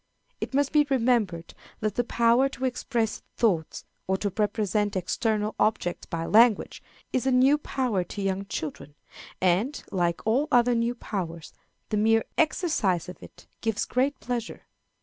[0.39, 6.07] It must be remembered that the power to express thoughts, or to represent external objects
[6.07, 6.81] by language,
[7.13, 8.95] is a new power to young children,
[9.39, 11.53] and, like all other new powers,
[11.89, 14.63] the mere exercise of it gives great pleasure.